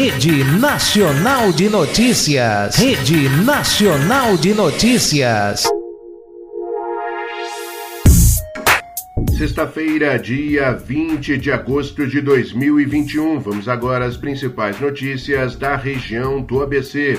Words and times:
Rede 0.00 0.44
Nacional 0.60 1.52
de 1.52 1.68
Notícias. 1.68 2.76
Rede 2.76 3.28
Nacional 3.44 4.36
de 4.36 4.54
Notícias. 4.54 5.64
Sexta-feira, 9.36 10.16
dia 10.16 10.70
20 10.70 11.36
de 11.38 11.50
agosto 11.50 12.06
de 12.06 12.20
2021. 12.20 13.40
Vamos 13.40 13.68
agora 13.68 14.04
às 14.04 14.16
principais 14.16 14.78
notícias 14.80 15.56
da 15.56 15.74
região 15.74 16.40
do 16.42 16.62
ABC. 16.62 17.18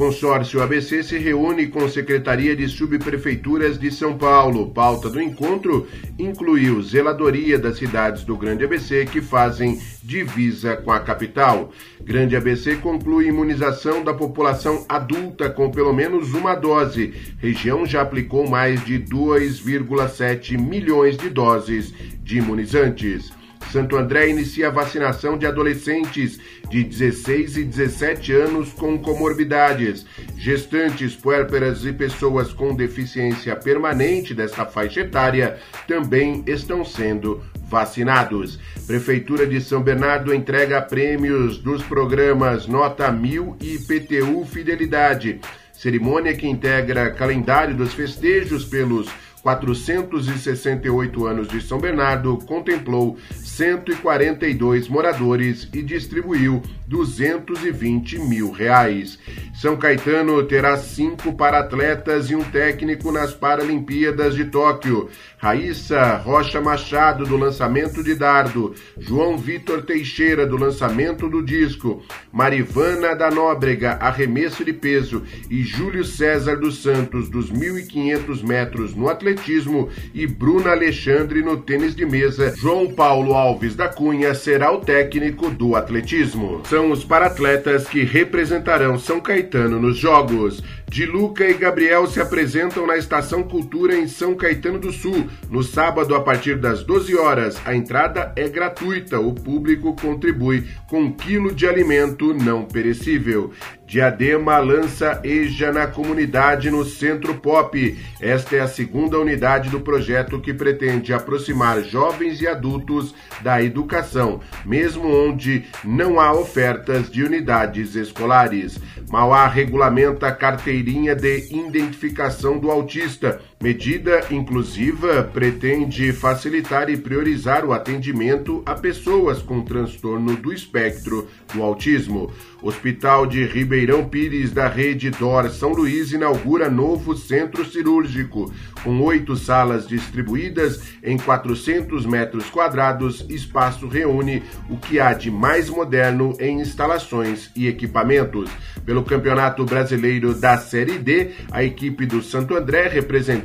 Consórcio 0.00 0.62
ABC 0.62 1.02
se 1.02 1.18
reúne 1.18 1.66
com 1.66 1.86
Secretaria 1.86 2.56
de 2.56 2.66
Subprefeituras 2.66 3.78
de 3.78 3.90
São 3.90 4.16
Paulo. 4.16 4.70
Pauta 4.70 5.10
do 5.10 5.20
encontro 5.20 5.86
incluiu 6.18 6.82
zeladoria 6.82 7.58
das 7.58 7.76
cidades 7.76 8.24
do 8.24 8.34
Grande 8.34 8.64
ABC 8.64 9.04
que 9.04 9.20
fazem 9.20 9.78
divisa 10.02 10.74
com 10.74 10.90
a 10.90 11.00
capital. 11.00 11.70
Grande 12.00 12.34
ABC 12.34 12.76
conclui 12.76 13.26
imunização 13.26 14.02
da 14.02 14.14
população 14.14 14.86
adulta 14.88 15.50
com 15.50 15.70
pelo 15.70 15.92
menos 15.92 16.32
uma 16.32 16.54
dose. 16.54 17.12
Região 17.36 17.84
já 17.84 18.00
aplicou 18.00 18.48
mais 18.48 18.82
de 18.82 18.98
2,7 18.98 20.58
milhões 20.58 21.18
de 21.18 21.28
doses 21.28 21.92
de 22.22 22.38
imunizantes. 22.38 23.38
Santo 23.70 23.96
André 23.96 24.28
inicia 24.28 24.68
a 24.68 24.70
vacinação 24.70 25.38
de 25.38 25.46
adolescentes 25.46 26.40
de 26.68 26.82
16 26.82 27.56
e 27.56 27.64
17 27.64 28.32
anos 28.32 28.72
com 28.72 28.98
comorbidades. 28.98 30.04
Gestantes, 30.36 31.14
puérperas 31.14 31.84
e 31.84 31.92
pessoas 31.92 32.52
com 32.52 32.74
deficiência 32.74 33.54
permanente 33.54 34.34
desta 34.34 34.66
faixa 34.66 35.00
etária 35.00 35.58
também 35.86 36.42
estão 36.46 36.84
sendo 36.84 37.42
vacinados. 37.68 38.58
Prefeitura 38.86 39.46
de 39.46 39.60
São 39.60 39.80
Bernardo 39.80 40.34
entrega 40.34 40.82
prêmios 40.82 41.58
dos 41.58 41.82
programas 41.82 42.66
Nota 42.66 43.12
1000 43.12 43.56
e 43.60 43.78
PTU 43.78 44.44
Fidelidade. 44.44 45.40
Cerimônia 45.72 46.36
que 46.36 46.46
integra 46.46 47.10
calendário 47.10 47.74
dos 47.74 47.94
festejos 47.94 48.64
pelos 48.64 49.08
468 49.42 51.26
anos 51.26 51.48
de 51.48 51.60
São 51.60 51.78
Bernardo, 51.78 52.36
contemplou 52.46 53.16
142 53.34 54.88
moradores 54.88 55.68
e 55.72 55.82
distribuiu 55.82 56.62
220 56.90 58.18
mil 58.18 58.50
reais. 58.50 59.16
São 59.54 59.76
Caetano 59.76 60.42
terá 60.42 60.76
cinco 60.76 61.32
para-atletas 61.32 62.28
e 62.30 62.34
um 62.34 62.42
técnico 62.42 63.12
nas 63.12 63.32
Paralimpíadas 63.32 64.34
de 64.34 64.46
Tóquio. 64.46 65.08
Raíssa 65.38 66.16
Rocha 66.16 66.60
Machado, 66.60 67.24
do 67.24 67.36
lançamento 67.36 68.02
de 68.02 68.16
dardo. 68.16 68.74
João 68.98 69.38
Vitor 69.38 69.82
Teixeira, 69.82 70.44
do 70.44 70.56
lançamento 70.56 71.28
do 71.28 71.44
disco. 71.44 72.02
Marivana 72.32 73.14
da 73.14 73.30
Nóbrega, 73.30 73.92
arremesso 74.00 74.64
de 74.64 74.72
peso. 74.72 75.22
E 75.48 75.62
Júlio 75.62 76.04
César 76.04 76.56
dos 76.56 76.82
Santos, 76.82 77.28
dos 77.28 77.52
1.500 77.52 78.42
metros 78.42 78.94
no 78.96 79.08
atletismo. 79.08 79.88
E 80.12 80.26
Bruna 80.26 80.72
Alexandre 80.72 81.40
no 81.40 81.58
tênis 81.58 81.94
de 81.94 82.04
mesa. 82.04 82.52
João 82.56 82.92
Paulo 82.92 83.34
Alves 83.34 83.76
da 83.76 83.88
Cunha 83.88 84.34
será 84.34 84.72
o 84.72 84.80
técnico 84.80 85.50
do 85.50 85.76
atletismo. 85.76 86.62
São 86.66 86.79
os 86.88 87.02
paratletas 87.02 87.88
que 87.88 88.04
representarão 88.04 88.96
São 88.96 89.20
Caetano 89.20 89.80
nos 89.80 89.98
Jogos. 89.98 90.62
De 90.88 91.04
Luca 91.04 91.44
e 91.44 91.54
Gabriel 91.54 92.06
se 92.06 92.20
apresentam 92.20 92.86
na 92.86 92.96
Estação 92.96 93.42
Cultura 93.42 93.96
em 93.96 94.06
São 94.06 94.36
Caetano 94.36 94.78
do 94.78 94.92
Sul, 94.92 95.28
no 95.50 95.64
sábado 95.64 96.14
a 96.14 96.20
partir 96.20 96.56
das 96.56 96.84
12 96.84 97.16
horas. 97.16 97.60
A 97.64 97.74
entrada 97.74 98.32
é 98.36 98.48
gratuita, 98.48 99.18
o 99.18 99.34
público 99.34 99.96
contribui 100.00 100.68
com 100.88 101.02
um 101.02 101.12
quilo 101.12 101.52
de 101.52 101.66
alimento 101.66 102.32
não 102.32 102.64
perecível. 102.64 103.52
Diadema 103.90 104.56
lança 104.58 105.20
EJA 105.24 105.72
na 105.72 105.84
comunidade 105.88 106.70
no 106.70 106.84
Centro 106.84 107.34
Pop. 107.34 107.98
Esta 108.20 108.54
é 108.54 108.60
a 108.60 108.68
segunda 108.68 109.18
unidade 109.18 109.68
do 109.68 109.80
projeto 109.80 110.38
que 110.38 110.54
pretende 110.54 111.12
aproximar 111.12 111.82
jovens 111.82 112.40
e 112.40 112.46
adultos 112.46 113.12
da 113.42 113.60
educação, 113.60 114.40
mesmo 114.64 115.08
onde 115.08 115.64
não 115.82 116.20
há 116.20 116.32
ofertas 116.32 117.10
de 117.10 117.24
unidades 117.24 117.96
escolares. 117.96 118.78
Mauá 119.10 119.48
regulamenta 119.48 120.28
a 120.28 120.32
carteirinha 120.32 121.16
de 121.16 121.52
identificação 121.52 122.60
do 122.60 122.70
autista. 122.70 123.40
Medida 123.62 124.22
inclusiva 124.30 125.22
pretende 125.22 126.14
facilitar 126.14 126.88
e 126.88 126.96
priorizar 126.96 127.62
o 127.62 127.74
atendimento 127.74 128.62
a 128.64 128.74
pessoas 128.74 129.42
com 129.42 129.60
transtorno 129.60 130.34
do 130.34 130.50
espectro 130.50 131.28
do 131.52 131.62
autismo. 131.62 132.32
Hospital 132.62 133.26
de 133.26 133.44
Ribeirão 133.44 134.08
Pires 134.08 134.50
da 134.50 134.66
rede 134.66 135.10
DOR 135.10 135.50
São 135.50 135.72
Luís 135.72 136.10
inaugura 136.10 136.70
novo 136.70 137.14
centro 137.14 137.62
cirúrgico, 137.64 138.50
com 138.82 138.98
oito 139.02 139.36
salas 139.36 139.86
distribuídas 139.86 140.82
em 141.02 141.18
400 141.18 142.06
metros 142.06 142.48
quadrados. 142.48 143.26
Espaço 143.28 143.86
reúne 143.86 144.42
o 144.70 144.78
que 144.78 144.98
há 144.98 145.12
de 145.12 145.30
mais 145.30 145.68
moderno 145.68 146.34
em 146.40 146.60
instalações 146.60 147.50
e 147.54 147.66
equipamentos. 147.66 148.50
Pelo 148.86 149.04
Campeonato 149.04 149.66
Brasileiro 149.66 150.32
da 150.34 150.56
Série 150.56 150.98
D, 150.98 151.32
a 151.50 151.62
equipe 151.62 152.06
do 152.06 152.22
Santo 152.22 152.56
André, 152.56 152.88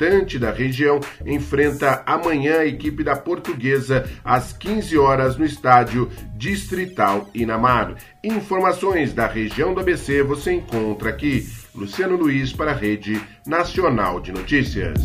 representante 0.00 0.38
da 0.38 0.50
região, 0.50 0.98
enfrenta 1.26 2.02
amanhã 2.06 2.60
a 2.60 2.66
equipe 2.66 3.04
da 3.04 3.14
Portuguesa 3.14 4.08
às 4.24 4.52
15 4.52 4.96
horas 4.98 5.36
no 5.36 5.44
estádio 5.44 6.10
Distrital 6.34 7.28
Inamar. 7.34 7.94
Informações 8.24 9.12
da 9.12 9.26
região 9.26 9.74
do 9.74 9.80
ABC 9.80 10.22
você 10.22 10.52
encontra 10.52 11.10
aqui. 11.10 11.46
Luciano 11.74 12.16
Luiz 12.16 12.52
para 12.52 12.72
a 12.72 12.74
Rede 12.74 13.20
Nacional 13.46 14.20
de 14.20 14.32
Notícias. 14.32 14.98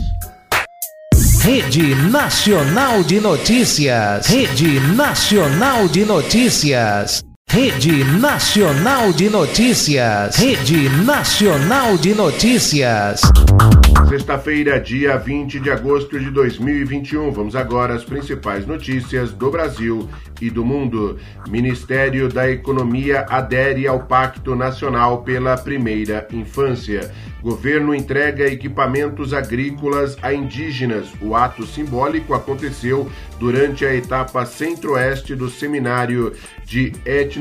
Rede 1.41 1.93
Nacional 2.09 3.03
de 3.03 3.19
Notícias. 3.19 4.27
Rede 4.27 4.79
Nacional 4.95 5.87
de 5.87 6.03
Notícias. 6.05 7.23
Rede 7.55 8.03
Nacional 8.19 9.13
de 9.13 9.29
Notícias. 9.29 10.35
Rede 10.35 10.89
Nacional 11.05 11.97
de 11.97 12.13
Notícias. 12.13 13.21
Sexta-feira, 14.09 14.77
dia 14.77 15.15
20 15.15 15.61
de 15.61 15.71
agosto 15.71 16.19
de 16.19 16.29
2021. 16.31 17.31
Vamos 17.31 17.55
agora 17.55 17.95
às 17.95 18.03
principais 18.03 18.67
notícias 18.67 19.31
do 19.31 19.49
Brasil 19.49 20.09
e 20.41 20.49
do 20.49 20.65
mundo. 20.65 21.17
Ministério 21.47 22.27
da 22.27 22.49
Economia 22.51 23.25
adere 23.29 23.87
ao 23.87 24.01
Pacto 24.01 24.53
Nacional 24.53 25.23
pela 25.23 25.57
Primeira 25.57 26.27
Infância. 26.33 27.09
Governo 27.41 27.95
entrega 27.95 28.47
equipamentos 28.47 29.33
agrícolas 29.33 30.17
a 30.21 30.33
indígenas. 30.33 31.07
O 31.21 31.35
ato 31.35 31.65
simbólico 31.65 32.33
aconteceu 32.33 33.09
durante 33.39 33.85
a 33.85 33.95
etapa 33.95 34.45
centro-oeste 34.45 35.35
do 35.35 35.49
Seminário 35.49 36.33
de 36.65 36.91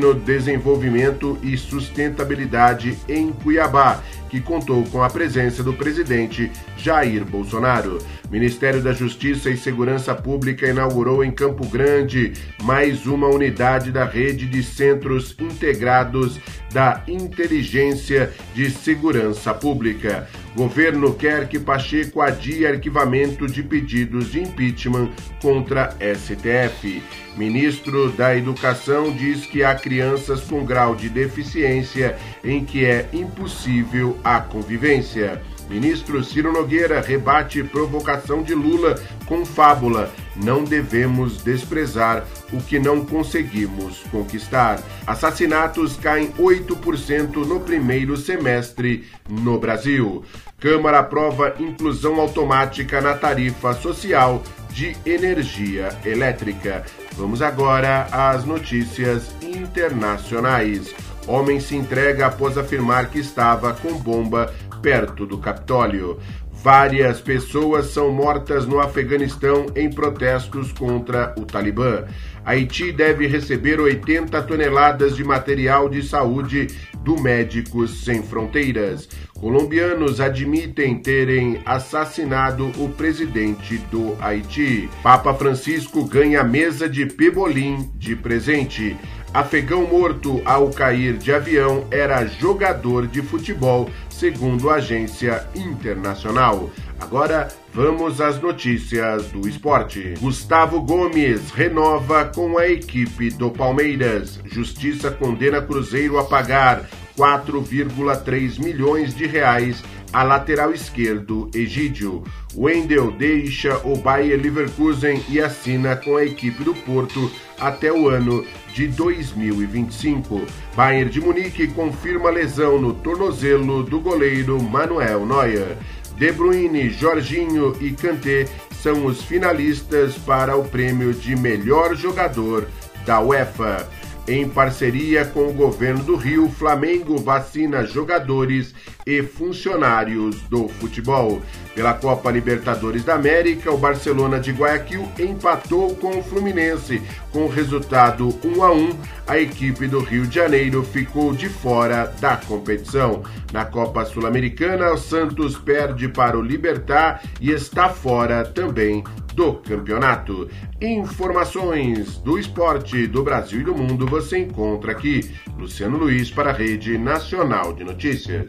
Etnodesenvolvimento 0.04 1.38
e 1.42 1.56
Sustentabilidade 1.56 2.98
em 3.08 3.32
Cuiabá, 3.32 4.02
que 4.34 4.40
contou 4.40 4.82
com 4.86 5.00
a 5.00 5.08
presença 5.08 5.62
do 5.62 5.72
presidente 5.72 6.50
Jair 6.76 7.24
Bolsonaro. 7.24 7.98
Ministério 8.28 8.82
da 8.82 8.92
Justiça 8.92 9.48
e 9.48 9.56
Segurança 9.56 10.12
Pública 10.12 10.66
inaugurou 10.66 11.22
em 11.22 11.30
Campo 11.30 11.64
Grande 11.68 12.32
mais 12.60 13.06
uma 13.06 13.28
unidade 13.28 13.92
da 13.92 14.04
rede 14.04 14.46
de 14.46 14.60
centros 14.60 15.36
integrados 15.38 16.40
da 16.72 17.04
Inteligência 17.06 18.32
de 18.52 18.68
Segurança 18.68 19.54
Pública. 19.54 20.28
Governo 20.56 21.14
quer 21.14 21.48
que 21.48 21.60
Pacheco 21.60 22.20
adie 22.20 22.66
arquivamento 22.66 23.46
de 23.46 23.62
pedidos 23.62 24.32
de 24.32 24.40
impeachment 24.40 25.10
contra 25.40 25.96
STF. 26.00 27.00
Ministro 27.36 28.10
da 28.12 28.36
Educação 28.36 29.12
diz 29.12 29.46
que 29.46 29.64
há 29.64 29.74
crianças 29.74 30.40
com 30.42 30.64
grau 30.64 30.94
de 30.94 31.08
deficiência 31.08 32.16
em 32.44 32.64
que 32.64 32.84
é 32.84 33.08
impossível 33.12 34.16
a 34.24 34.40
convivência. 34.40 35.40
Ministro 35.68 36.22
Ciro 36.22 36.52
Nogueira 36.52 37.00
rebate 37.00 37.62
provocação 37.62 38.42
de 38.42 38.54
Lula 38.54 39.00
com 39.26 39.44
fábula. 39.44 40.10
Não 40.36 40.64
devemos 40.64 41.42
desprezar 41.42 42.24
o 42.52 42.60
que 42.60 42.78
não 42.78 43.04
conseguimos 43.04 44.00
conquistar. 44.10 44.82
Assassinatos 45.06 45.96
caem 45.96 46.32
8% 46.32 47.36
no 47.46 47.60
primeiro 47.60 48.16
semestre 48.16 49.06
no 49.28 49.58
Brasil. 49.58 50.24
Câmara 50.58 51.00
aprova 51.00 51.54
inclusão 51.58 52.20
automática 52.20 53.00
na 53.00 53.14
tarifa 53.14 53.74
social 53.74 54.42
de 54.70 54.96
energia 55.06 55.96
elétrica. 56.04 56.84
Vamos 57.12 57.40
agora 57.40 58.08
às 58.10 58.44
notícias 58.44 59.30
internacionais. 59.40 60.94
Homem 61.26 61.60
se 61.60 61.74
entrega 61.74 62.26
após 62.26 62.58
afirmar 62.58 63.10
que 63.10 63.18
estava 63.18 63.72
com 63.72 63.94
bomba 63.94 64.52
perto 64.82 65.24
do 65.24 65.38
Capitólio. 65.38 66.18
Várias 66.64 67.20
pessoas 67.20 67.86
são 67.86 68.10
mortas 68.10 68.66
no 68.66 68.80
Afeganistão 68.80 69.66
em 69.76 69.90
protestos 69.90 70.72
contra 70.72 71.34
o 71.38 71.44
Talibã. 71.44 72.04
Haiti 72.42 72.90
deve 72.90 73.26
receber 73.26 73.78
80 73.78 74.40
toneladas 74.42 75.14
de 75.14 75.22
material 75.22 75.90
de 75.90 76.02
saúde 76.02 76.68
do 77.00 77.20
Médicos 77.20 78.02
Sem 78.02 78.22
Fronteiras. 78.22 79.08
Colombianos 79.34 80.22
admitem 80.22 80.98
terem 80.98 81.60
assassinado 81.66 82.70
o 82.78 82.88
presidente 82.88 83.76
do 83.90 84.16
Haiti. 84.18 84.88
Papa 85.02 85.34
Francisco 85.34 86.04
ganha 86.04 86.42
mesa 86.42 86.88
de 86.88 87.04
pebolim 87.04 87.90
de 87.94 88.16
presente. 88.16 88.96
Afegão 89.34 89.84
morto 89.84 90.40
ao 90.44 90.70
cair 90.70 91.18
de 91.18 91.34
avião 91.34 91.88
era 91.90 92.24
jogador 92.24 93.08
de 93.08 93.20
futebol, 93.20 93.90
segundo 94.08 94.70
a 94.70 94.76
agência 94.76 95.44
internacional. 95.56 96.70
Agora 97.00 97.48
vamos 97.72 98.20
às 98.20 98.40
notícias 98.40 99.26
do 99.32 99.48
esporte. 99.48 100.14
Gustavo 100.20 100.80
Gomes 100.80 101.50
renova 101.50 102.26
com 102.26 102.56
a 102.56 102.68
equipe 102.68 103.28
do 103.30 103.50
Palmeiras. 103.50 104.38
Justiça 104.44 105.10
condena 105.10 105.60
Cruzeiro 105.60 106.16
a 106.16 106.22
pagar 106.22 106.88
4,3 107.16 108.58
milhões 108.58 109.14
de 109.14 109.26
reais 109.26 109.82
a 110.14 110.22
lateral 110.22 110.72
esquerdo 110.72 111.50
Egídio. 111.52 112.22
Wendel 112.56 113.10
deixa 113.10 113.76
o 113.78 113.96
Bayer 113.96 114.40
Leverkusen 114.40 115.20
e 115.28 115.40
assina 115.40 115.96
com 115.96 116.16
a 116.16 116.24
equipe 116.24 116.62
do 116.62 116.72
Porto 116.72 117.30
até 117.58 117.92
o 117.92 118.08
ano 118.08 118.46
de 118.72 118.86
2025. 118.86 120.42
Bayern 120.76 121.10
de 121.10 121.20
Munique 121.20 121.66
confirma 121.68 122.30
lesão 122.30 122.80
no 122.80 122.94
tornozelo 122.94 123.82
do 123.82 124.00
goleiro 124.00 124.62
Manuel 124.62 125.26
Neuer. 125.26 125.76
De 126.16 126.30
Bruyne, 126.30 126.90
Jorginho 126.90 127.76
e 127.80 127.90
Kanté 127.90 128.46
são 128.80 129.06
os 129.06 129.20
finalistas 129.22 130.16
para 130.18 130.56
o 130.56 130.64
prêmio 130.64 131.12
de 131.12 131.34
melhor 131.34 131.96
jogador 131.96 132.68
da 133.04 133.20
UEFA. 133.20 133.88
Em 134.26 134.48
parceria 134.48 135.26
com 135.26 135.48
o 135.48 135.52
governo 135.52 136.02
do 136.02 136.16
Rio, 136.16 136.48
Flamengo 136.48 137.18
vacina 137.18 137.84
jogadores 137.84 138.74
e 139.06 139.22
funcionários 139.22 140.40
do 140.48 140.66
futebol. 140.66 141.42
Pela 141.74 141.92
Copa 141.92 142.30
Libertadores 142.30 143.04
da 143.04 143.16
América, 143.16 143.70
o 143.70 143.76
Barcelona 143.76 144.40
de 144.40 144.50
Guayaquil 144.50 145.06
empatou 145.18 145.94
com 145.96 146.18
o 146.18 146.22
Fluminense. 146.22 147.02
Com 147.30 147.48
resultado 147.48 148.34
1 148.42 148.62
a 148.62 148.72
1, 148.72 148.98
a 149.26 149.38
equipe 149.38 149.86
do 149.86 150.00
Rio 150.00 150.26
de 150.26 150.36
Janeiro 150.36 150.82
ficou 150.82 151.34
de 151.34 151.50
fora 151.50 152.06
da 152.18 152.38
competição. 152.38 153.22
Na 153.52 153.66
Copa 153.66 154.06
Sul-Americana, 154.06 154.90
o 154.90 154.96
Santos 154.96 155.58
perde 155.58 156.08
para 156.08 156.38
o 156.38 156.42
Libertar 156.42 157.22
e 157.42 157.50
está 157.50 157.90
fora 157.90 158.42
também 158.42 159.04
do 159.34 159.54
campeonato. 159.54 160.48
Informações 160.80 162.18
do 162.18 162.38
esporte 162.38 163.06
do 163.06 163.22
Brasil 163.22 163.60
e 163.60 163.64
do 163.64 163.74
mundo 163.74 164.06
você 164.06 164.38
encontra 164.38 164.92
aqui. 164.92 165.30
Luciano 165.58 165.98
Luiz 165.98 166.30
para 166.30 166.50
a 166.50 166.52
Rede 166.52 166.96
Nacional 166.96 167.72
de 167.72 167.84
Notícias. 167.84 168.46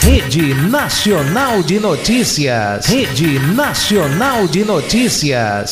Rede 0.00 0.54
Nacional 0.54 1.62
de 1.62 1.78
Notícias. 1.78 2.86
Rede 2.86 3.38
Nacional 3.54 4.48
de 4.48 4.64
Notícias. 4.64 5.70